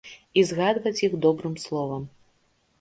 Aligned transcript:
І 0.41 0.43
згадваць 0.51 0.95
іх 1.09 1.13
добрым 1.27 1.55
словам! 1.67 2.11